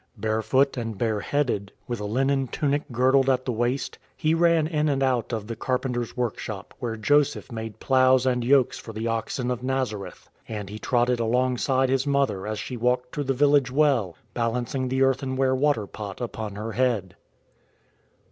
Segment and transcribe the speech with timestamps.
[0.17, 4.89] Bare foot and bareheaded, with a linen tunic girdled at the waist, He ran in
[4.89, 9.51] and out of the carpenter's workshop where Joseph made ploughs and yokes for the oxen
[9.51, 10.27] of Nazareth.
[10.47, 15.03] And He trotted alongside His mother as she walked to the village well, balancing the
[15.03, 17.15] earthen ware water pot upon her head.